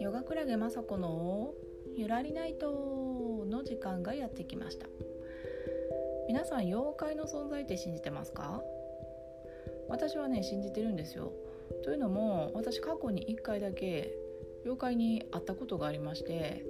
[0.00, 1.54] ヨガクラゲまさこの
[1.96, 4.86] ゆらりナイトの時間がやってきました。
[6.28, 8.62] 皆さん妖怪の存在って信じてますか？
[9.88, 11.32] 私はね信じてるんですよ。
[11.82, 14.16] というのも私過去に1回だけ
[14.64, 16.64] 妖怪に会ったことがありまして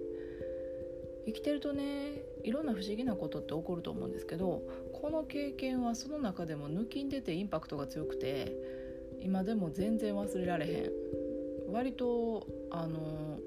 [1.27, 8.57] 生きてるとねいろんな不思議なことって起こると思うんですけどこの経験はその中でも抜きんでてインパクトが強くて
[9.21, 11.73] 今でも全然忘れられへん。
[11.73, 13.41] 割とあの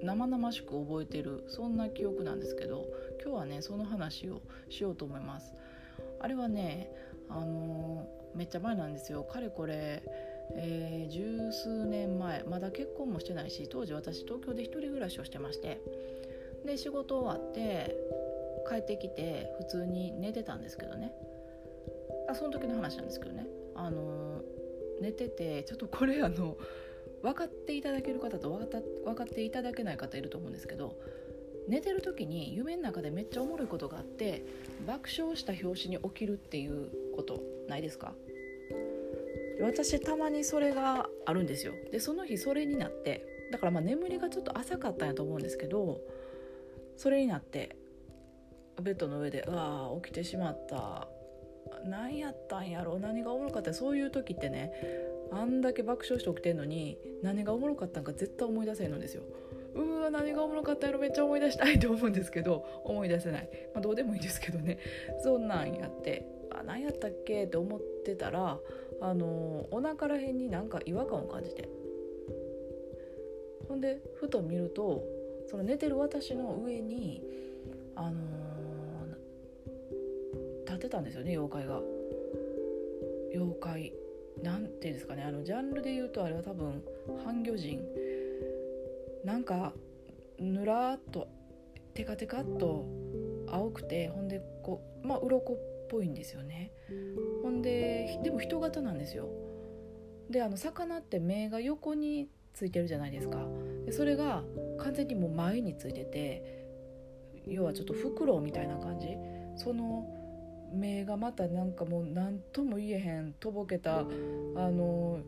[0.00, 2.86] 生々しく覚えてるそんな記憶なんですけど
[3.20, 5.52] 今日はねその話をしようと思います。
[6.20, 6.92] あれはね
[7.28, 9.24] あのめっちゃ前なんですよ。
[9.24, 10.02] かれこれ
[10.54, 15.80] えー、十数年前まだ結婚もしてないし当時私東京で一人暮らしをしてまして。
[16.64, 17.96] で仕事終わって
[18.68, 21.12] 帰ってきて普通に寝てたんですけどね。
[22.28, 23.46] あその時の話なんですけどね。
[23.74, 24.42] あの
[25.00, 26.56] 寝ててちょっとこれあの
[27.22, 30.96] 分かっていただける方と分か分かっていただけない方いると思うんですけど
[31.68, 34.44] 寝てる時に夢の中でめっちゃおもろいことがあって
[34.86, 38.14] 爆笑した拍子に起きるっていうことないですか？
[39.60, 41.72] 私たまにそれがあるんですよ。
[41.90, 46.00] でその日それになってだからまあ眠りがちょっと浅かったんやと思うんですけど
[46.96, 47.76] それになって
[48.82, 51.08] ベッドの上で「うわ起きてしまった。
[51.84, 52.98] 何やったんやろ？
[52.98, 53.72] 何がおもろかった？
[53.72, 54.72] そういう時ってね
[55.30, 59.22] あんだけ爆笑して起きてんのに何がおもろかったんか絶対思い出せんのですよ。
[59.74, 60.98] うわ何がおもろかったやろ？
[60.98, 64.78] めっちゃ思い出したいと思うんですけど思い出せない、まあ、どうでもいいですけどね。
[65.22, 68.58] そんなんやってあ何やったっけって思ってたら
[69.00, 71.68] あのお腹らへんになんか違和感を感じて。
[73.68, 75.04] ほんでふと見ると
[75.46, 77.22] その寝てる私の上に
[77.94, 78.16] あの、
[80.78, 81.80] ってたんですよね妖怪が。
[83.32, 83.92] 妖怪
[84.42, 86.82] なんていうんですかねあのジャンルで言うとあれは多分
[87.24, 87.82] 半魚人。
[89.24, 89.72] なんか
[90.38, 91.28] ぬらっと
[91.94, 92.86] テカテカっと
[93.48, 95.56] 青くてほんでこうまあ鱗っ
[95.90, 96.70] ぽいんですよね。
[97.42, 99.28] ほんででも人型なんですよ。
[100.30, 103.46] であの魚って目が横についてるじゃないですか。
[103.84, 104.44] でそれが
[104.78, 106.66] 完全にもう前についてて
[107.46, 109.08] 要はちょっとフクロウみたいな感じ。
[109.56, 110.06] その
[110.72, 115.20] 目がまたなんかもう何とも言えへんとぼけたあの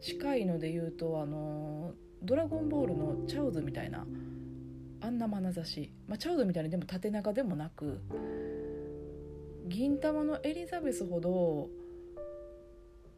[0.00, 4.06] 近いので言うとあの「ドラゴンボール」のチャオズみたいな
[5.00, 8.00] あんな眼差し、まあ、チャオズみたいにでも縦長でもなく
[9.66, 11.68] 銀玉のエリザベスほど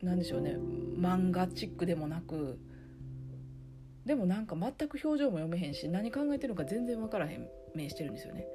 [0.03, 0.57] なんでしょうね
[0.97, 2.59] 漫画チックでもなく
[4.05, 8.47] でもなんか全く表情も読めへんし何考えてるのか全然分からへん目してるんですよね。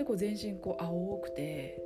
[0.00, 1.78] でこう全身こう青くて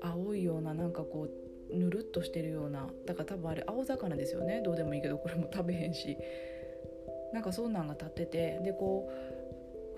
[0.00, 1.26] 青いようななんかこ
[1.72, 4.62] うぬるっとしてるようなだから多分あれ青魚ですよね。
[4.64, 6.16] どうでもいいけどこれも食べへんし。
[7.32, 9.10] なんかそんなんが立っててでこ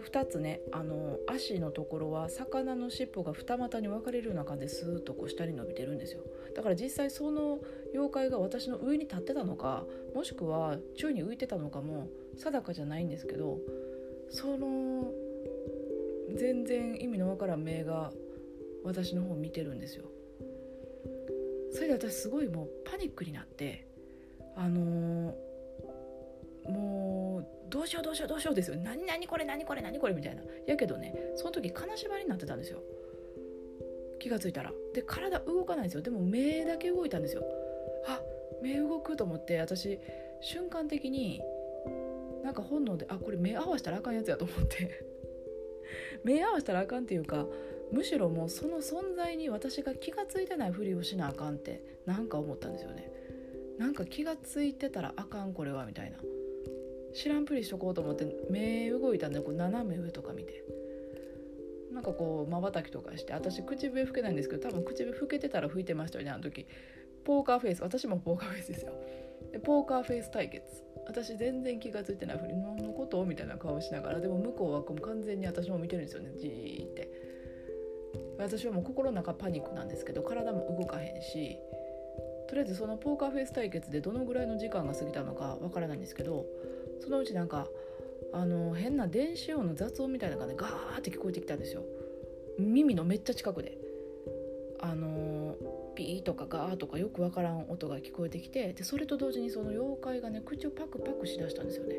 [0.00, 6.22] う2つねあの足のところは魚の尻尾が二股に分かれるような感じでスーッとこう下に伸びてるんですよ。
[6.56, 7.59] だから実際その
[7.92, 9.84] 妖怪が私の上に立ってたのか
[10.15, 13.59] もしくは宙に浮いてたのかも定かじゃないんですけど
[14.31, 15.12] その
[16.33, 18.12] 全然意味のわからん目が
[18.85, 20.05] 私の方見てるんですよ。
[21.73, 23.87] それで私すごいもうパニックになって
[24.55, 28.77] あのー、もうどうしようどうしようどうしようですよ。
[28.77, 30.43] 何何これ何これ何これみたいな。
[30.67, 32.81] やけどねその時金縛りになってたんですよ。
[34.21, 34.73] 気が付いたら。
[34.95, 36.03] で体動かないんですよ。
[36.03, 37.43] でも目だけ動いたんですよ。
[38.07, 38.21] あ
[38.63, 39.99] 目動くと思って私
[40.41, 41.43] 瞬間的に
[42.45, 45.14] なんか本能であこれ目合わせたらあかんやつやと思って。
[46.25, 47.47] 目合わせたらあかんっていうか
[47.93, 53.11] むしろもうその存在に私が気が付いてないふりをしなあかんってなんか思ったんですよね。
[53.78, 56.19] なんか気が付いてたらあかんこれはみたいな。
[57.15, 60.65] 知らんぷりしとこうと思って目動いたんでこう斜め上とか見て。
[61.93, 66.66] なんかこうまばたきとかして私口笛吹けないんですけど多分口笛吹けてたら吹いてましたよねあの時。
[67.25, 67.83] ポーカーフェイス。
[67.83, 68.92] 私もポーカーフェイスですよ。
[69.53, 70.65] でポーカーフェイス対決。
[71.06, 73.24] 私全然気が付いてないふり何のこと？
[73.24, 76.33] みたいな顔しながらでも向こうはもう完全に私も見てるんですよね。
[76.39, 77.10] じーって。
[78.39, 81.56] 私はもう心の中パニックなんですけど体も動かへんし
[82.48, 86.45] とりあえずそのポーカーフェイス対決でどのぐらいの時間が過ぎたのかわからないんですけど
[87.01, 87.68] そのうちなんか
[88.33, 91.84] あの変な電子音の雑音みたいなのがねガーって聞こえてきたんですよ。
[92.59, 93.78] 耳のめっちゃ近くで。
[94.80, 95.57] あの
[95.95, 101.97] ピーとかガーとかよくわからん音が聞こえてきてでそれと同時にその妖怪がね口をパクパクしだしたんですよね。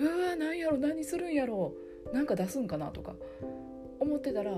[0.00, 1.74] うわ何やろ何するんやろ。
[2.12, 3.14] なんか出すんかなとか。
[4.00, 4.52] 思ってたら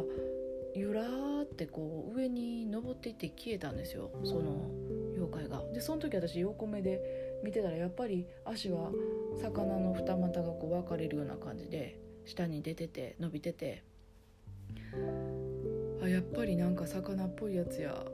[0.74, 4.10] ゆらーってこう上に登っていって消えたんですよ。
[4.24, 4.70] その
[5.14, 5.62] 妖怪が。
[5.72, 8.90] でその時私横目で見てたらやっぱり足は
[9.40, 13.82] 魚の二股がこう分かれるような感じで下に出てて伸びてて。
[16.02, 18.04] あやっぱりなんか魚っぽいやつや。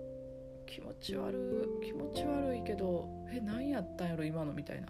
[0.67, 4.89] 気持ち悪い気持ち悪いけどえ何やったんやろ今のみたいな。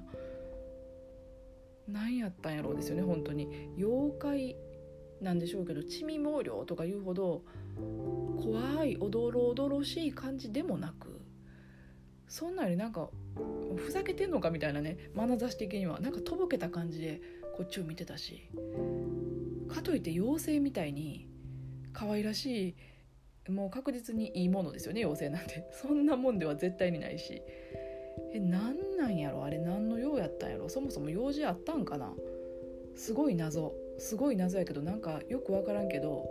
[1.88, 3.70] 何やったんやろうですよね本当に。
[3.76, 4.56] 妖怪
[5.20, 7.42] なんでしょうけど地味猛量とか言うほど
[8.42, 11.20] 怖いおどろおどろしい感じでもなく
[12.28, 13.08] そんなよりなんか
[13.76, 16.00] ふざけてんのかみたいなね眼差し的には。
[16.00, 17.20] なんかとぼけた感じで
[17.56, 18.50] こっちを見てたし。
[19.68, 21.28] かといって妖精みたいに
[21.92, 22.74] 可愛らしい
[23.48, 25.66] もう確実にいいものですよね妖精なんて。
[25.72, 27.42] そんなもんでは絶対にないし。
[28.32, 29.44] え何なんやろ？
[29.44, 30.68] あれ何の用やったんやろ？
[30.68, 32.14] そもそも用事あったんかな？
[32.94, 33.74] すごい謎。
[33.98, 36.28] すごい謎やけどなんかよく分からんけど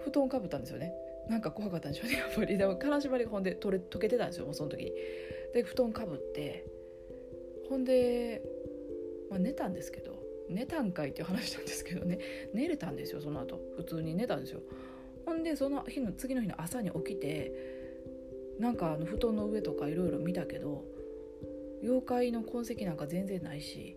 [0.00, 0.94] 布団かぶったんですよね。
[1.28, 2.58] なんか怖かったんでしょうね やっぱり。
[2.58, 4.84] でも金縛りがほんで取れ溶けてたんですよもうその時。
[4.84, 4.92] に
[5.54, 6.64] で布団かぶって
[7.68, 8.42] ほんで、
[9.30, 10.18] まあ、寝たんですけど
[10.48, 12.18] 寝たんかいっていう話なんですけどね。
[12.52, 13.60] 寝れたんですよその後。
[13.76, 14.60] 普通に寝たんですよ。
[15.24, 17.52] ほんでその日の次の日の朝に起きて
[18.58, 20.84] なんかあの布団の上とかいろいろ見たけど
[21.82, 23.96] 妖怪の痕跡なんか全然ないし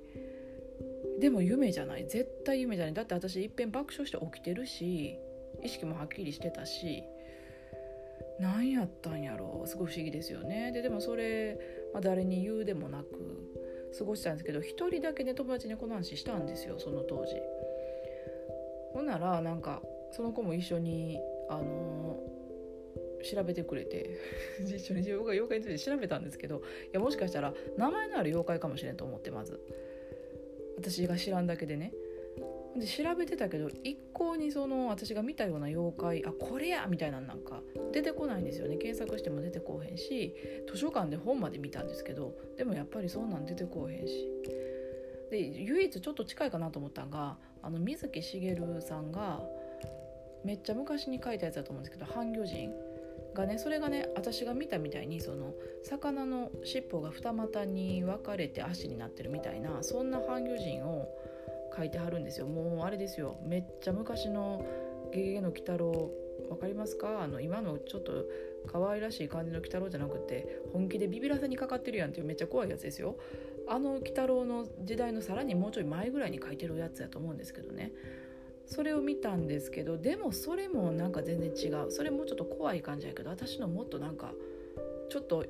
[1.20, 2.06] でも夢じゃない。
[2.08, 2.94] 絶対夢じゃない。
[2.94, 5.18] だって私いっぺん爆笑して起きてるし
[5.64, 7.04] 意識もはっきりしてたし
[8.40, 9.68] 何やったんやろう。
[9.68, 10.72] すごい不思議ですよね。
[10.74, 11.58] ででもそれ、
[11.94, 13.54] まあ、誰に言うでもなく
[13.98, 17.36] 過ごしたんですけど一人だけね友達にこの話したんですよその当時。
[18.94, 19.82] ほんならなんか
[20.16, 21.20] その子も一緒に
[21.50, 22.18] あの
[23.24, 24.18] 調べてくれて
[24.64, 26.60] 一緒に自分が妖怪について調べたんですけどい
[26.94, 29.60] やもしかしたら名前のある妖怪かもしれんと思ってまず。
[30.78, 31.94] 私が知らんだけでね。
[32.78, 36.88] で調べてたけど一向にその私が見たような妖怪あこれや！
[36.90, 37.62] みたいななんか
[37.94, 38.76] 出てこないんですよね。
[38.76, 40.36] 検索しても出てこうへんし
[40.70, 44.30] 図書館で本まで見たんですけどでもやっぱりそんなん出てこうへんし。
[45.32, 49.42] で唯一ちょっと近いかなと思ったんがあの水木しげるさんが
[50.46, 52.72] めっちゃ昔に書いたやつだと思うんですけど半魚人
[53.34, 55.54] がねそれがね私が見たみたいにその
[55.84, 61.10] 魚の尻尾が二股に分かれて足になってるみたいなそんな半魚人を
[61.76, 62.48] 書いてはるんですよ。
[62.48, 63.38] もうあれですよ。
[63.44, 64.66] めっちゃ昔の
[65.12, 66.10] 「ゲゲゲの鬼太郎」
[66.48, 67.24] 分かりますか？
[67.24, 68.26] あの今のちょっと
[68.68, 73.18] 可愛らしい感じの鬼太郎じゃなくて本気でビビらせにかかってるやんっていうめっちゃ怖いやつですよ。
[73.68, 77.92] あの鬼太郎の時代のさらにもうちょい前ぐらいに書いてるやつやと思うんですけどね。
[78.68, 81.92] それを見たんですけどでもそれもなんか全然違う。
[81.92, 84.34] それもちょっと怖い感じやけど私のもっとなんか
[85.10, 85.46] ちょっと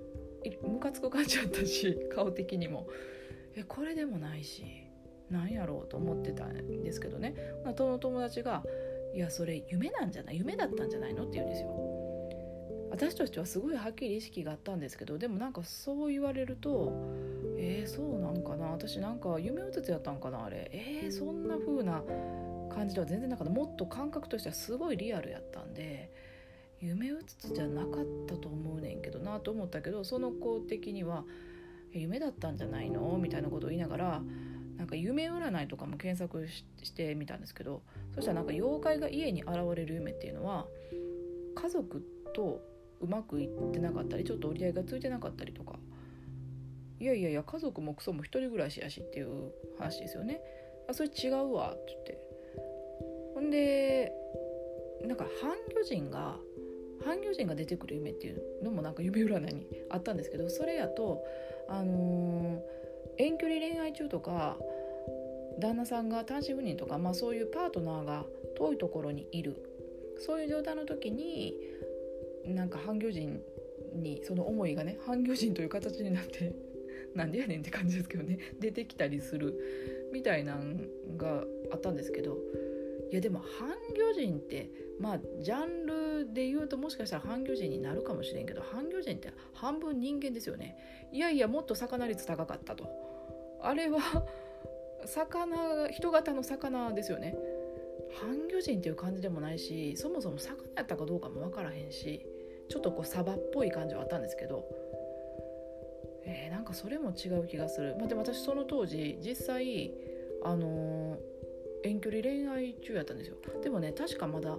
[0.61, 2.87] ムカつく感じやったし 顔的にも。
[3.57, 4.63] えこれでもないし
[5.29, 7.35] 何やろうと思ってたんですけどね。
[7.77, 8.63] その友達が
[9.15, 10.37] 「いやそれ夢なんじゃない？
[10.39, 11.69] 夢だったんじゃないの?」って言うんですよ。
[12.91, 16.93] 私としてはすごいはっきり意識があったんですけどでもなんかそう言われると
[17.57, 18.67] えー、そうなんかな？
[18.71, 20.69] 私なんか夢うつつやったんかなあれ。
[20.73, 22.03] えー、そんな風な
[22.69, 23.53] 感じでは全然なかった。
[23.53, 26.11] もっと感覚としてはすごいリアルやったんで
[26.79, 31.25] 夢うつつじゃなかったと思うねんけどなと思ったけどその子的には
[31.91, 34.23] 「夢だったんじゃないの?」みたいなことを言いながら
[34.77, 37.81] なんか夢占いとかも検索してみたんですけど
[38.13, 40.67] そしたらなんか妖怪が家に現れる夢っていうのは
[41.55, 42.03] 家族
[42.33, 42.61] と
[42.99, 45.79] うまくいってなかったりちょっと折り合いがついてなかったりとか
[46.99, 50.41] いやいやいや家族もクソも一人暮らしやしっていう話ですよね
[50.87, 52.24] あそれ違うわって言って。
[53.35, 54.11] ほんで
[55.05, 56.37] なんか半魚人が
[57.05, 61.23] 半魚人が出てくる夢っていうのもなんか夢占いにあったんですけどそれやと
[61.69, 62.75] あのー
[63.17, 64.57] 遠距離恋愛中とか
[65.59, 68.25] 旦那さんが単身赴任とか、まあ、そういうパートナーが
[68.57, 69.71] 遠いところにいる。
[70.17, 71.55] そういう状態の時に
[72.45, 73.41] なんか半魚人
[73.93, 76.53] にその思いがね半魚人という形になって
[77.13, 82.37] なんでやねんって感じですけどね出てきたりするみたいなんがあったんですけど
[83.15, 84.69] いやでも半魚人って
[84.99, 90.75] まあジャンルで言うともしかしたら半魚人になるかもしれんけど半魚人って半分人間ですよね。
[91.13, 92.89] いやいやもっと魚率高かったと。
[93.61, 93.99] あれは
[95.07, 97.37] 魚人型の魚ですよね。
[98.19, 102.25] 半魚人っていう感じでもないしそもそも魚やったかどうかも分からへんし
[102.67, 104.67] ちょっとこうサバっぽい感じはあったんですけど。
[106.27, 109.93] えー、なんかそれも違う気がする、まあ、でも私その当時実際
[110.43, 111.34] あのー
[111.85, 113.37] 遠距離恋愛中やったんですよ。
[113.63, 114.57] でもね確かまだ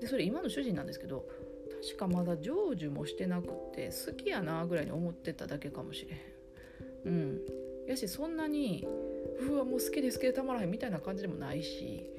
[0.00, 1.26] でそれ今の主人なんですけど
[1.82, 6.16] 確かまだ成就もしてなくって好きやなぐらいに思ってただけかもしれ
[7.06, 7.12] へん。
[7.12, 7.40] うん。
[7.86, 8.86] やしそんなに
[9.40, 12.10] うわもう好きで好きでたまらへんみたいな感じでもないし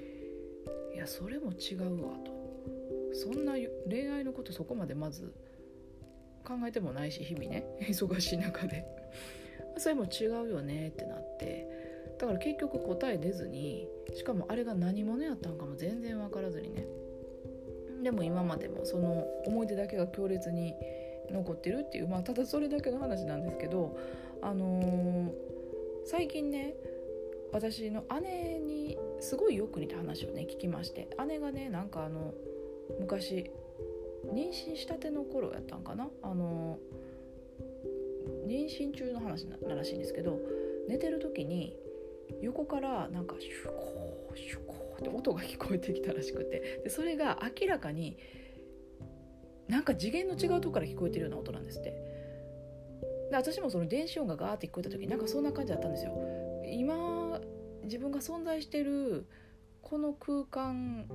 [0.96, 2.40] いやそれも違うわと。
[3.14, 3.54] そんな
[3.90, 5.34] 恋愛のことそこまでまず
[6.46, 8.86] 考えてもないし日々ね 忙しい中で。
[9.78, 11.79] それも違うよねってなって。
[12.20, 16.86] だから結局答え出ずにしかもあれが何者やったんかも全然分からずにね。
[18.04, 20.74] でも今までもその思い出だけが強烈に
[21.32, 23.98] 残ってるっていうまあただそれだけの話なんですけど
[24.42, 25.32] あのー、
[26.06, 26.76] 最近ね
[27.52, 31.10] 私の姉にすごいよく似た話をね聞きまして。
[31.28, 32.34] 姉がねなんかあの
[33.00, 33.50] 昔
[34.34, 36.10] 妊娠したての頃やったんかな？
[36.22, 36.80] あの
[38.46, 40.40] 妊娠中の話ならしいんですけど
[40.88, 41.76] 寝てる時に
[42.42, 46.82] 横からなんかシュコーシュコーって音が聞こえてきたらしくて。
[46.84, 48.18] でそれが明らかに
[49.68, 51.92] なんか次元の違うとこから聞こえてるような音なんですって。
[53.30, 56.12] で私もその電子音がガーって聞こえた時なんかそんな感じだったんですよ。
[56.66, 57.40] 今
[57.84, 59.28] 自分が存在してる
[59.82, 61.08] この空間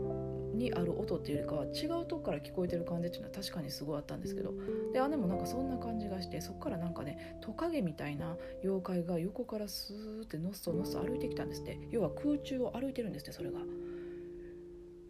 [0.55, 4.53] にある音っていうよりかは違うとこから聞こえてる感じっていうのは確かにすごいあったんですけど
[4.93, 11.79] で姉もなんかそんな感じがしてそっからなんかねトカゲみたいな妖怪が横からスーってのっそのっそ歩いてきたんですって。
[11.91, 13.59] 要は空中を歩いてるんですってそれが。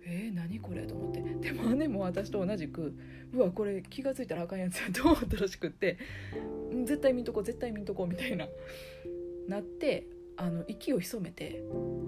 [0.06, 1.22] えー、何これと思って。
[1.22, 2.94] でも姉も私と同じく
[3.32, 5.96] うわこれ気が付いたらあかんやつやと思ったらしくって
[6.84, 8.46] 絶対見んとこ絶対見んとこみたいな。
[9.48, 11.62] なってあの息を潜めて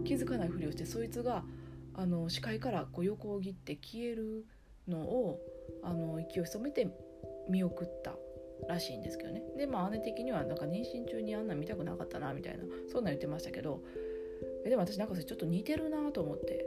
[0.04, 1.44] 気づかないふりをしてそいつが
[1.98, 4.44] あの視界からこう横を切って消える
[4.86, 5.40] のを
[5.82, 6.88] あの息を潜めて
[7.48, 8.14] 見送った
[8.68, 9.42] らしいんですけどね。
[9.56, 13.82] でまあ姉的にはなんか妊娠中にあんな見たくなかったなみたいなそんなん言ってましたけど。
[14.66, 16.64] えでも私なんかそれちょっと似てるなと思って。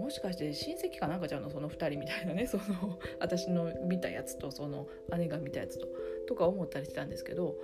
[0.00, 1.50] もしかして親戚かなんかちゃうの？
[1.50, 2.46] その2人みたいなね。
[2.50, 5.86] その私の見たやつとその姉が見たやつと。
[6.26, 7.56] とか思ったりしたんですけど。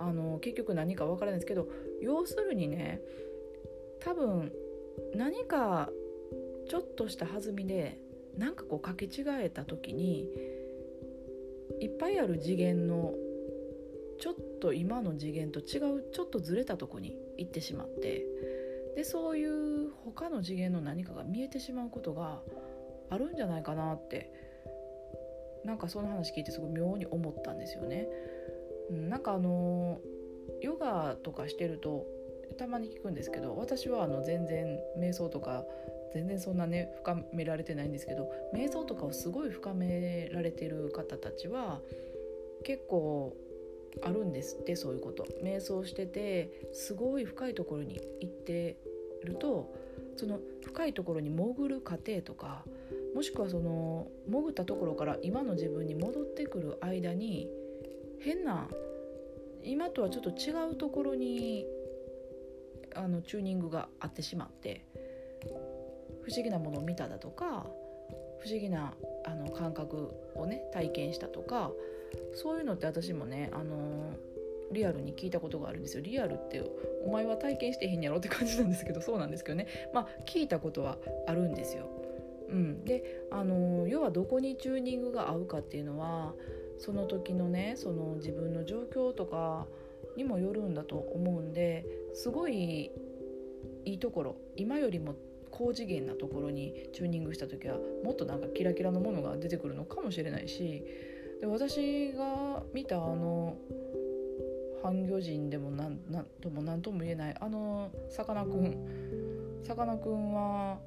[0.00, 1.68] あの結局何か分からないんですけど
[2.00, 3.02] 要するにね
[4.00, 4.50] 多分
[5.14, 5.90] 何か
[6.70, 7.98] ちょっとした弾みで
[8.38, 10.28] なんかこうかけ違えた時に
[11.80, 13.12] いっぱいある次元の
[14.20, 18.24] ちょっと今の次元と違うちょっとずれたとこに行ってしまって
[18.94, 22.40] でそういう他の次元の何かが見えてしまうことが
[23.10, 24.30] あるんじゃないかなって
[25.64, 28.06] なんかその話聞いてすごい妙に思ったんですよね。
[28.90, 30.00] なんかあの
[30.60, 32.06] ヨガとかしてると
[32.58, 35.64] たまに聞くんですけど私はあの全然瞑想とか
[36.14, 41.80] 全然そんなね深められてないんですけど瞑想とかをすごい深められてる方たちは
[42.64, 43.36] 結構
[44.02, 45.26] あるんですってそういうこと。
[45.42, 48.76] 瞑想しててすごい深いところに行って
[49.24, 49.72] ると
[50.16, 52.64] その深いところに潜る過程とか
[53.14, 57.48] もしくはその潜ったところから今の自分に戻ってくる間に
[58.20, 58.68] 変な
[59.64, 61.66] 今とはちょっと違うところに
[62.94, 64.84] あのチューニングがあってしまって
[66.30, 67.66] 不思議なものを見ただとか
[68.38, 68.94] 不思議な
[69.24, 71.72] あの感覚をね体験したとか
[72.34, 74.14] そういうのって私もねあの
[74.72, 76.02] リアルに聞いたことがあるんですよ。
[76.02, 76.62] リアルって
[77.04, 79.66] お前は体験してへんやろって感じなんですけどそうなんですけどね。
[79.92, 80.96] まあ聞いたことは
[81.26, 81.88] あるんですよ。
[82.48, 86.34] うん、であの要はどこにチューニングが合うかっていうのは
[86.78, 89.66] その時のねその自分の状況とか
[90.16, 91.84] にもよるんだと思うんで
[92.14, 92.90] すごい
[93.84, 95.14] いいところ今よりも
[95.50, 100.84] 高次元なところにチューニングした時はもっとなんかキラキラのものが出てくるのかもしれないし
[101.40, 103.56] で私が見たあの
[104.82, 110.78] 半魚人でもなんなんとも何とも言えないあのさかなクンさかなクンは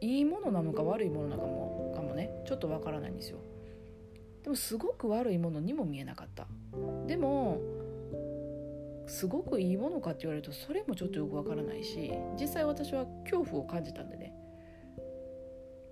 [0.00, 2.30] いいものなのか悪いものなのかもかもね。
[2.46, 3.38] ちょっとわからないんですよ。
[4.44, 6.46] でもすごく悪いものにも見えなかった。
[7.06, 7.60] でも
[9.08, 14.34] すごくいいものかって言われるとそれもちょっとよくわからないし実際私は恐怖を感じたんでね。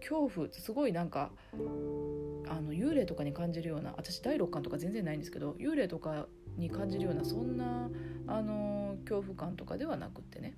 [0.00, 7.90] 恐怖ってすごいなんかあの幽霊とかに感じるような私第六感とか全然ないんですけど幽霊とかに感じるようなそんな
[8.28, 10.54] あの恐怖感とかではなくってね。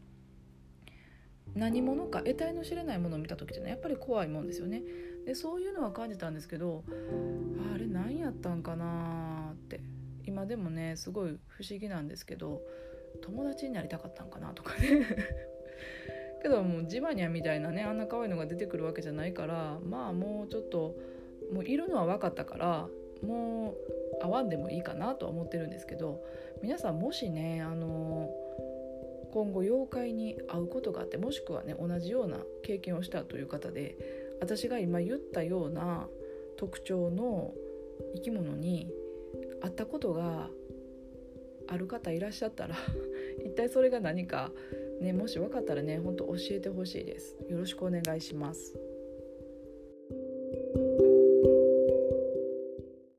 [1.54, 4.82] 何者か得体の知れないものを見た時ってねやっぱり怖いもんですよね。
[5.24, 6.84] でそういうのは感じたんですけど
[7.74, 9.80] あれ何やったんかなって。
[10.28, 12.60] 今でもねすごい不思議なんですけど
[13.22, 15.06] 友達になりたかったんかなとかね。
[16.42, 20.94] けどもうジバニャみたいなねあんな可愛いのが出てくるわけじゃないからまあもうちょっと
[21.52, 22.88] もういるのは分かったから
[23.26, 26.22] もう会わんでもいいかなとは思ってるんですけど
[26.62, 28.30] 皆さんもしねあの
[29.32, 33.96] 今後妖怪に会うことがあってもしくはね同じような経験をしたという方で
[34.40, 36.06] 私が今言ったような
[36.56, 37.52] 特徴の
[38.14, 38.92] 生き物に
[39.60, 40.48] 会ったことが
[41.68, 42.76] ある方いらっしゃったら
[43.44, 44.52] 一体それが何か
[45.00, 47.36] ねもし分かったらねほんと教えてほしいです。
[47.48, 48.74] よろしくお願いします。